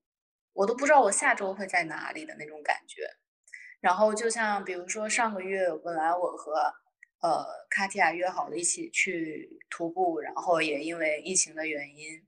[0.52, 3.02] 我都不知道我下周会在哪里的那种感觉。
[3.80, 6.72] 然后就像比如说上个月，本来我和
[7.22, 12.24] 呃卡提亚约好了一起去徒步，然后也因为疫情的原因，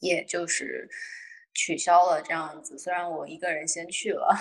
[0.00, 0.88] 也就是
[1.54, 2.76] 取消了这样子。
[2.76, 4.36] 虽然我一个人先去了。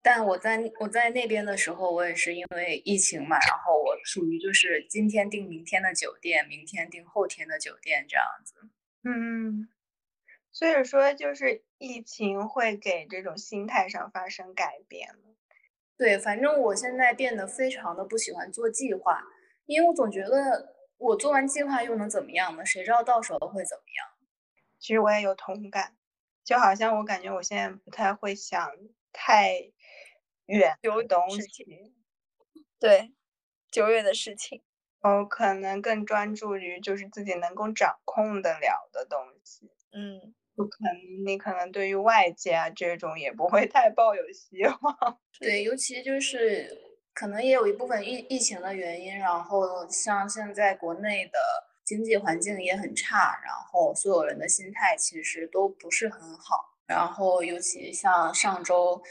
[0.00, 8.54] 但我在我在那边的时候，我也是因为疫情嘛，然后我属于就是今天订明天的酒店，明天订后天的酒店这样子。
[9.02, 9.68] 嗯，
[10.52, 15.10] 所以说就是疫情会给这种心态上发生改变。
[15.96, 19.24] 对，反正我现在变得非常的不喜欢做计划，
[19.66, 22.64] 因为我总觉得我做完计划又能怎么样呢？
[22.64, 24.06] 谁知道到时候会怎么样？
[24.78, 25.96] 其实我也有同感，
[26.44, 28.70] 就好像我感觉我现在不太会想
[29.12, 29.72] 太。
[30.48, 31.92] 远的东西，
[32.80, 33.12] 对，
[33.70, 34.62] 久远的事情，
[35.02, 39.70] 我可能更专注于就是自己能够掌控得了的东西。
[39.92, 45.18] 嗯，不可能，你可能对于外界啊这种也不会太抱有希望。
[45.38, 51.38] 对，尤其就是可能也有一部分疫疫情的原因，然后像现在国内的
[51.84, 59.02] 经济环境也很差，然后所有人的心态其实都不是很好，然后尤其像上周。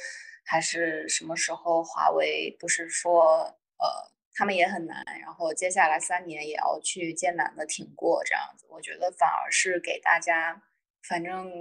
[0.49, 1.83] 还是什么时候？
[1.83, 3.87] 华为不是说，呃，
[4.33, 8.65] 他们也很难，然后接下来三年也要去艰难的挺过这样子。
[8.69, 10.63] 我觉得反而是给大家，
[11.03, 11.51] 反正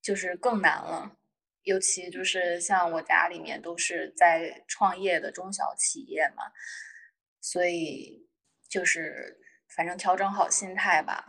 [0.00, 1.18] 就是更难了。
[1.64, 6.44] 尤其就是像我家里面都是在创业的中小企业嘛，
[7.42, 8.26] 所以
[8.68, 11.26] 就是反正调整好心态吧，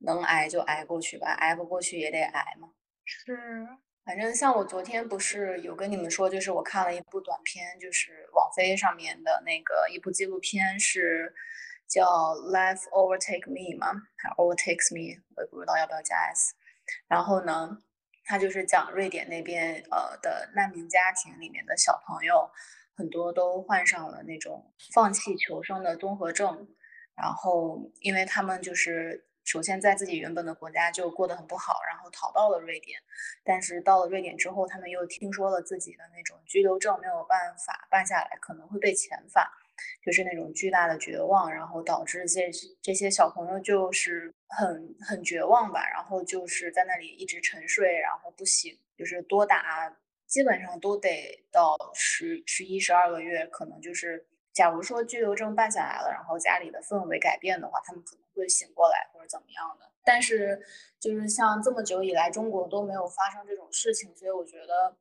[0.00, 2.68] 能挨就挨过去吧，挨不过去也得挨嘛。
[3.02, 3.38] 是。
[4.04, 11.34] 反正像我昨天不是有跟你们说，就是我看了一部短片，就是网飞上面的那个一部纪录片，是
[11.88, 12.04] 叫
[12.50, 14.02] 《Life Overtake Me》吗？
[14.16, 16.54] 还 Overtakes Me，我也不知道要不要加 s。
[17.08, 17.78] 然后呢，
[18.24, 22.50] 他就是讲瑞典那边呃的难民家庭里面的小朋友，
[22.94, 26.68] 很多都患上了那种放弃求生的综合症，
[27.16, 29.26] 然后因为他们就是。
[29.44, 32.98] 首先，在自己原本的国家就过得很不好，然后逃到了瑞典。
[33.44, 39.46] 但是到了瑞典之后，他们又听说了自己的那种居留证没有办法办下来，可能会被遣返，
[40.02, 49.94] 就是那种巨大的绝望，然后导致这这些小朋友就是很很绝望吧，然后就是在那里一直沉睡，然后不醒，就是多达
[50.26, 58.23] 基本上都得到十十一十二个月，可能就是假如说居留证办下来了，然后家里的氛围改变的话，他们可能。
[58.40, 60.60] 会醒过来或者怎么样的，但是
[61.00, 64.96] 就是像这么久以来，中国都没有发生这种事情，所以我觉得，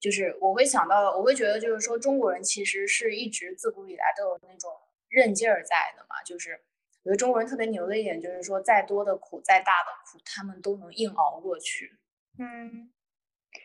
[0.00, 4.70] 就是我会想到，我会觉得，就是说中国人其实是一直自古以来都有那种
[5.08, 6.22] 韧劲儿在的嘛。
[6.24, 6.60] 就是
[7.02, 11.98] 我觉得中国人特别牛的一点，就是说再多的苦、再大的苦，他们都能硬熬过去。
[12.38, 12.92] 嗯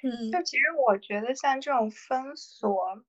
[0.04, 3.04] 嗯，就其实我觉得像这种封锁。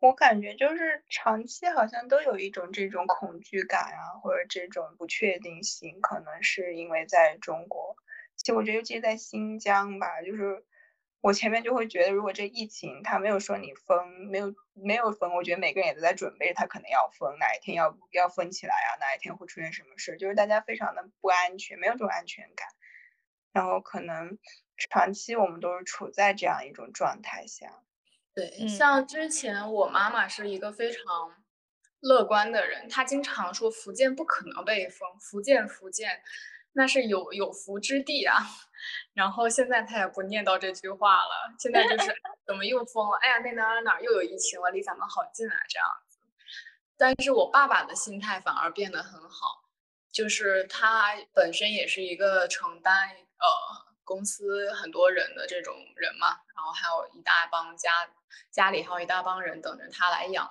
[0.00, 7.96] 我感觉就是长期好像都有一种这种恐惧感啊，或者这种不确定性，可能是因为在中国。
[8.36, 10.64] 其实我觉得，尤其在新疆吧，就是
[11.20, 22.68] 我前面就会觉得，如果这疫情他没有说你封，没有没有封，我觉得每个人也都在准备他可能要封，哪一天要要封起来啊，哪一天会出现什么事，就是大家非常的不安全，没有这种安全感。
[23.52, 24.38] 然后可能
[24.76, 27.82] 长期我们都是处在这样一种状态下。
[28.38, 31.34] 对，像之前我妈妈是一个非常
[31.98, 36.22] 乐观的人，她经常说福建不可能被封，福建福建
[36.74, 38.36] 那是有有福之地啊。
[39.12, 42.14] 然后现在她也不念叨这句话了，现在就是
[42.46, 43.18] 怎么又封了？
[43.20, 46.20] 哎呀，那哪哪哪又有疫情了，离咱们好近啊，这样子。
[46.96, 49.64] 但是我爸爸的心态反而变得很好，
[50.12, 53.88] 就是他本身也是一个承担呃。
[54.08, 58.08] 公司很多人的这种人嘛，然后还有一大帮家
[58.50, 60.48] 家里还有一大帮人等着他来养，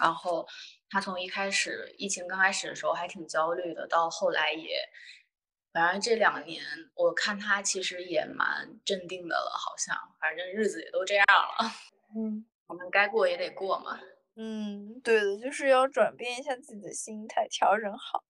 [0.00, 0.46] 然后
[0.88, 4.78] 他从一开始疫情刚开始的时候还挺焦虑的，到后来也，
[5.72, 6.62] 反正这两年
[6.94, 11.72] 我看他其实也蛮镇定的了，好像反正日子也都这样了，
[12.16, 14.00] 嗯，我们该过也得过嘛，
[14.36, 18.24] 嗯，对的，就是要转变一下自己的心态，调整好，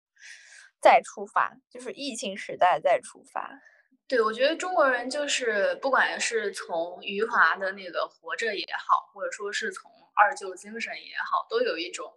[0.80, 3.60] 再出发，就是疫情时代再出发。
[4.08, 12.12] 对，我觉得中国人就是不管是从余华的那个活着也好，或者说是从二舅精神也好，都有一种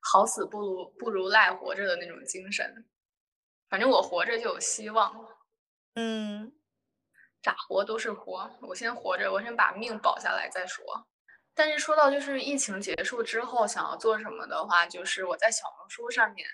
[0.00, 2.86] 好死不如不如赖活着的那种精神。
[3.68, 5.28] 反正我活着就有希望。
[5.96, 6.50] 嗯，
[7.42, 11.06] 咋活都是活，我先活着，我先把命保下来再说。
[11.54, 16.48] 但是说到就是疫情结束之后想要做什么的话，就是我在小红书上面。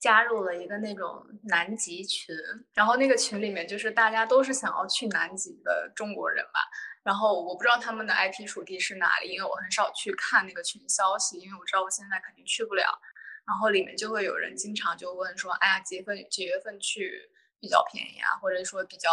[0.00, 2.34] 加入了一个那种南极群，
[2.72, 6.60] 然后那个群里面就是大家都是想要去南极的中国人吧。
[7.02, 12.98] 然后我不知道他们的 IP 属地是哪里，因为我很少去看那个群消息，因为我知道我现在肯定去不了。
[13.46, 17.30] 然后里面就会有人经常就问说：“哎呀，几月份几月份去
[17.60, 18.36] 比较便宜啊？
[18.40, 19.10] 或者说比较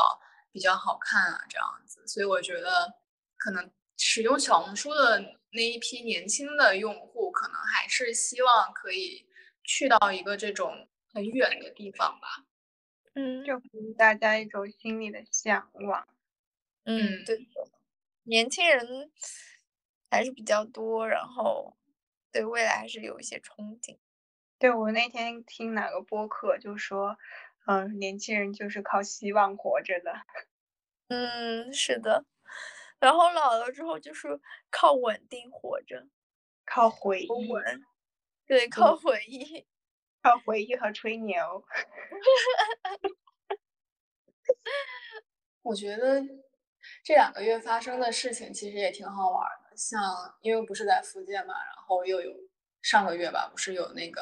[0.54, 2.08] 比较好看啊？”这样子。
[2.08, 2.94] 所以我觉得
[3.38, 5.20] 可能使用小红书的
[5.52, 9.27] 那一批年轻的用户，可能还是希望可以。
[9.68, 12.46] 去到一个这种很远的地方吧，
[13.14, 16.08] 嗯，就给大家一种心里的向往。
[16.86, 17.48] 嗯，对，
[18.24, 19.12] 年轻人
[20.10, 21.76] 还是比较多，然后
[22.32, 23.98] 对未来还是有一些憧憬。
[24.58, 27.18] 对我那天听哪个播客就说，
[27.66, 30.14] 嗯，年轻人就是靠希望活着的。
[31.10, 32.26] 嗯，是的，
[33.00, 34.40] 然后老了之后就是
[34.72, 36.08] 靠稳定活着，
[36.66, 37.28] 靠回忆。
[38.48, 39.68] 对，靠回忆，
[40.24, 41.36] 靠回忆和吹牛。
[45.62, 46.24] 我觉得
[47.04, 50.02] 这两个月发生的事情其实也挺好玩的，像
[50.42, 52.32] 因为不是在福建嘛，然后又有
[52.82, 54.22] 上个月吧，不是有那个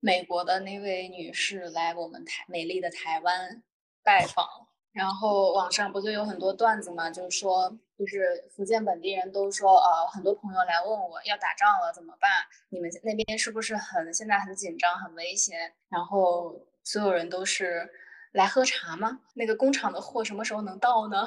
[0.00, 3.62] 美国的那位女士来我们台美丽的台湾
[4.02, 4.44] 拜访。
[4.94, 7.68] 然后网上不就有很多段子嘛，就是说，
[7.98, 12.30] 就是福建本地人都说，呃，很多朋友来问我要打仗了怎么办？
[12.70, 15.74] 你们那边是不是很现在很紧张、很危险？
[15.88, 17.90] 然后所有人都是
[18.32, 19.20] 来喝茶吗？
[19.34, 21.26] 那个工厂的货什么时候能到呢？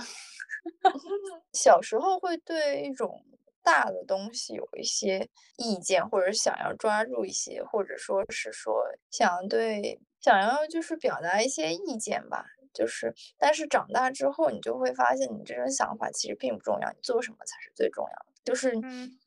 [1.52, 3.22] 小时候会对一种
[3.62, 12.46] 大的东西有一些意见，或者想要抓住一些，或者说是说想对想要就是表达一些意见吧。
[12.78, 18.26] 就是，但是长大之后，你就会发现，你这种想法其实并不重要，你做什么才是最重要的。
[18.46, 18.72] 就是，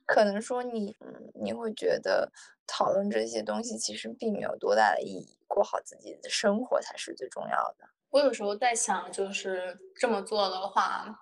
[0.07, 2.31] 可能说你，嗯，你会觉得
[2.67, 7.89] 讨论这些东西其实并没有多大的意义，过好自己的生活才是最重要的。
[8.11, 11.19] 我有时候在想，就是这么做的话，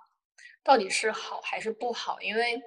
[0.62, 2.20] 到底是好还是不好？
[2.20, 2.62] 因为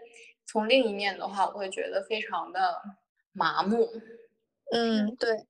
[0.45, 2.81] 从另一面的话，我会觉得非常的
[3.31, 3.87] 麻木。
[4.71, 5.45] 嗯，对，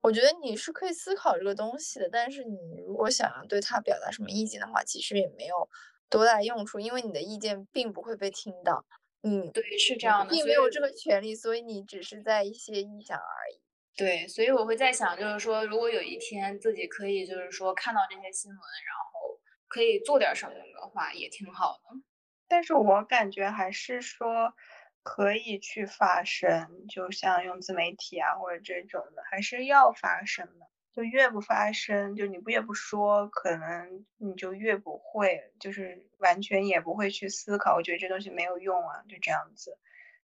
[0.00, 2.56] 我觉得你是可以思考这个东西的，但是你
[2.86, 5.68] 如果想要对他表达什么意见的话，其实也没有
[6.08, 8.84] 多大用处，因为你的意见并不会被听到。
[9.22, 13.60] 嗯，对，是这样的，并没有这个权利，所以你只是在一些臆想而已。
[13.94, 22.00] 对，所以我会在想，就是说，如果有一天自己可以，就是说看到这些新闻，然后可以做点什么的话，也挺好的。
[22.48, 24.54] 但是我感觉还是说。
[25.02, 30.66] 可以去发声，就像用自媒体啊或者这种的，还是要发声的。
[30.92, 37.74] 就越不发声，就你不越不说，可能你就越不会，就是完全也不会去思考。
[37.74, 39.78] 我觉得这东西没有用啊，就这样子。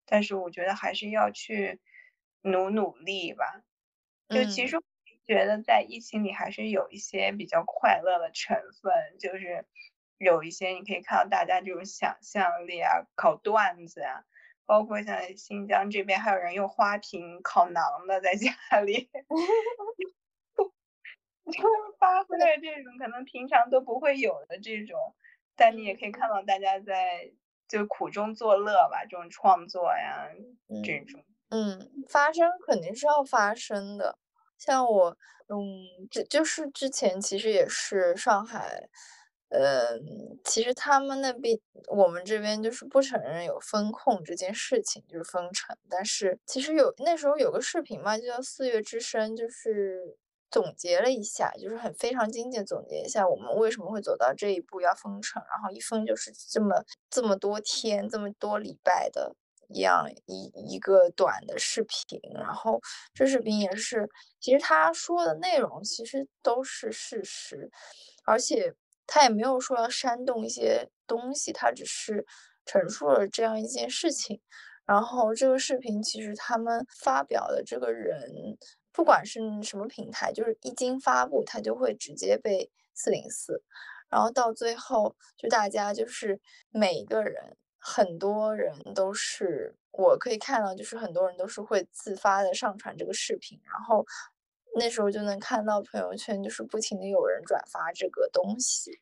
[0.04, 1.80] 但是我觉得还是要去
[2.42, 3.62] 努努力吧。
[4.28, 4.76] 就其实
[5.26, 9.64] 觉得在疫情里还是有一些比较快乐的成分，就是
[10.18, 14.22] 有一些你可以看到大家这种想象力啊，搞段子啊。
[14.68, 18.52] 包括像新疆这边，还有人用花瓶烤馕的，在家
[18.84, 19.06] 里，
[21.46, 21.62] 就是
[21.98, 24.98] 发挥了这种可能平常都不会有的这种，
[25.56, 27.32] 但你也可以看到大家在
[27.68, 30.28] 就苦中作乐吧，这种创作呀，
[30.84, 34.18] 这种，嗯，发生肯定是要发生的。
[34.58, 35.16] 像我，
[35.48, 38.88] 嗯，这就是之前其实也是上海。
[39.50, 45.74] 嗯，其实他们那边，我们这边就是不承认有风控这件事情，就是封城。
[45.88, 50.18] 但是其实有那时候有个视频嘛，就叫《四月之声》，就是
[50.50, 59.34] 总结了一下，就是很非常精简总结一下我们为什么会走到这一步要封城，然后一封就是这么这么多天、这么多礼拜的
[59.68, 62.20] 一样一一个短的视频。
[62.34, 62.78] 然后
[63.14, 64.06] 这视频也是，
[64.40, 67.70] 其实他说的内容其实都是事实，
[68.26, 68.74] 而且。
[69.08, 72.24] 他也没有说要煽动一些东西，他只是
[72.66, 74.40] 陈述了这样一件事情。
[74.84, 78.30] 然后这个视频其实他们发表的这个人，
[78.92, 83.62] 不管是什么平台，就是一经发布，他就会直接被四零四。
[84.10, 86.38] 然后到最后，就大家就是
[86.70, 94.04] 每一个人，很多人都是我可以看到，就是很多人都是会自发的上传这个视频，然后。
[94.76, 99.00] 那时候就能看到朋友圈，就是不停的有人转发这个东西，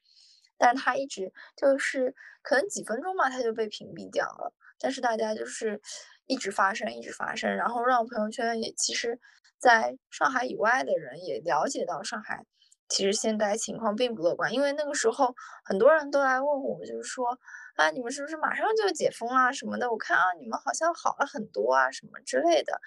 [0.57, 4.53] 但他一直就是可能几分钟吧，他就被屏蔽掉了。
[4.79, 5.81] 但是大家就是
[6.27, 9.19] 一直发生，一直发生，然后让朋友圈也其实
[9.59, 12.45] 在上海以外的人也了解到上海
[12.89, 17.27] 其实现在情况并不乐观，因为那个时候很多人都来问我，就是说
[17.75, 19.91] 啊，你们是不是马上就解封啊什么的？
[19.91, 22.81] 我看啊，你们好像好了很多啊什么之类的。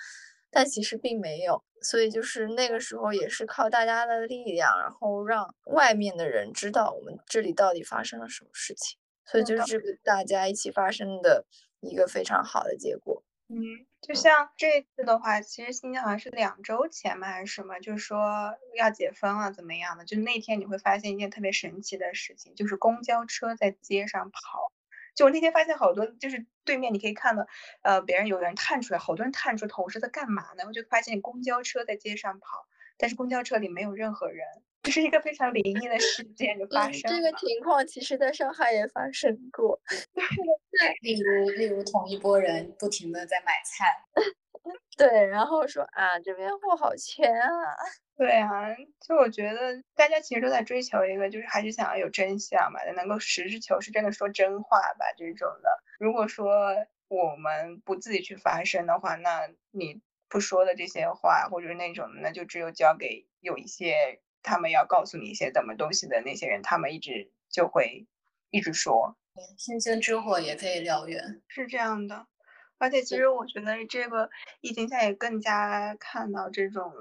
[0.51, 11.45] 但其实并没有，所以就是那个时候也是靠大家的力量，然后让外面的人知道我们这里到底发生了什么事情，所以就是这个大家一起发生的
[11.79, 13.23] 一个非常好的结果。
[13.51, 13.57] 嗯，
[14.01, 24.71] 就像这次的话，其实新疆好像是两周前嘛还是什么，就是说要解封了怎么样的，就那天你会发现一件特别神奇的事情，就是公交车在街上跑。
[25.19, 27.45] 就我那天发现好多，就是对面你可以看到，
[27.81, 30.63] 呃，别人有人探出来，好多人探出头是在干嘛呢？
[30.65, 32.65] 我就发现公交车在街上跑，
[32.97, 34.47] 但是公交车里没有任何人，
[34.81, 37.01] 这是一个非常灵异的事 件就发生。
[37.11, 39.81] 这个情况其实在上海也发生过
[40.71, 43.87] 对，例如例如同一波人不停的在买菜，
[44.97, 47.49] 对，然后说啊这边货好全啊。
[48.19, 55.81] 对啊，就我觉得大家其实都在追求一个，就是还是想要有真相嘛，能够实事求是，真的说真话吧这种的。
[55.99, 56.75] 如果说
[57.07, 68.05] 我们不自己去发声的话，那你不说的这些话，或者那种，那就只有交给有一些他们要告诉你一些怎么东西的那些人，他们一直就会
[68.49, 69.15] 一直说。
[69.57, 72.27] 星星之火也可以燎原，是这样的。
[72.79, 76.91] 而且其实我觉得这个疫情下也更加看到这种。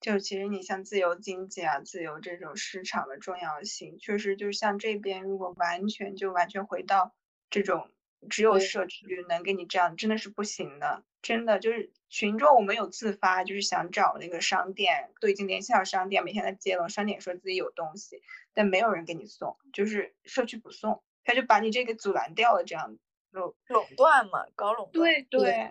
[0.00, 7.14] 就其实你像自由经济啊，自由这种市场的重要性，确实就是像这边，如果完全就完全回到
[7.50, 7.90] 这种
[8.30, 11.04] 只有社区能给你这样，真的是不行的。
[11.22, 18.22] 真的就是群众，我们有自发，就是想找那个商店，都已经联系好商店，每天在接龙，商店说自己有东西，
[18.54, 22.96] 但没有人给你送，就是社区不送，他就把你这个阻拦掉了，这样
[23.30, 25.12] 垄垄断嘛，搞垄断。
[25.12, 25.70] 对对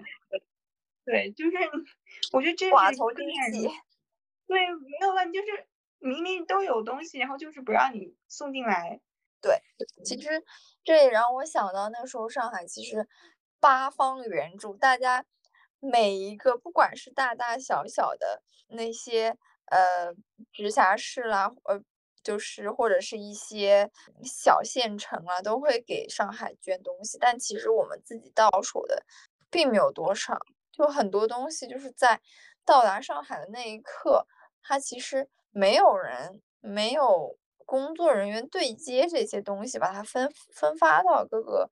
[1.03, 1.57] 对，就是
[2.32, 3.67] 我觉得这是寡头经济。
[4.49, 5.67] 对，没有问题，就是
[5.99, 8.99] 明明都有东西，然后就是不让你送进来。
[9.39, 9.61] 对，
[10.03, 10.43] 其实
[10.83, 13.07] 这也让我想到那时候上海其实
[13.59, 15.23] 八方援助，大家
[15.79, 19.37] 每一个不管是大大小小的那些
[19.67, 20.15] 呃
[20.51, 21.79] 直辖市啦，呃
[22.23, 23.91] 就是或者是一些
[24.23, 29.05] 小县城啊，都会给上海捐东西，但其实我们自己到手的
[29.51, 30.39] 并没有多少，
[30.71, 32.19] 就很多东西就是在
[32.65, 34.27] 到达上海的那一刻，
[34.64, 37.38] 它其实没有人没有。
[37.66, 41.70] 工作人员对接这些东西，把它分分发到各个，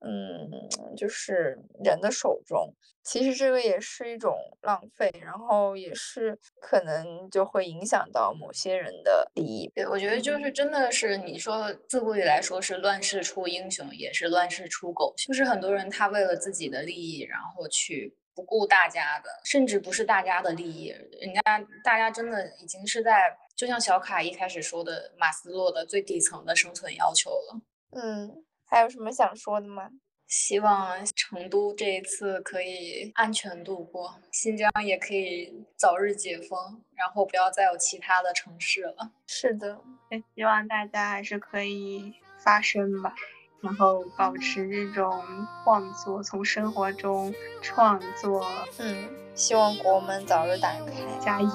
[0.00, 0.50] 嗯，
[0.96, 2.74] 就是人的手中。
[3.04, 9.70] 其实这个也是一种浪费，然后也是可能就会影响到某些人的利益。
[9.72, 15.14] 对，我觉得就是真的是你说自古以来说是乱世出英雄，也是乱世出狗。
[15.16, 20.88] 就是很多人他为了自己的利益，然后去不顾大家的，甚至不是大家的利益，
[21.20, 21.40] 人家
[21.82, 23.36] 大家真的已经是在。
[23.56, 27.62] 就像小卡一开始说的，马斯洛的最底层的生存要求了。
[27.92, 29.88] 嗯，还有什么想说的吗？
[30.26, 39.12] 希望成都这一次可以安全度过，新疆也可以早日解封，然后不要再有其他的城市了。
[39.26, 39.80] 是的，
[40.10, 43.14] 也希望大家还是可以发声吧，
[43.60, 45.22] 然后保持这种
[45.64, 48.44] 创作，从生活中创作。
[48.78, 51.48] 嗯，希望国门早日打开，加一。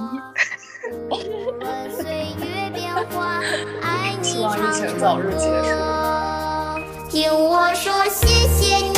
[4.21, 7.09] 希望疫情早日结束。
[7.09, 8.90] 听我说，谢谢你。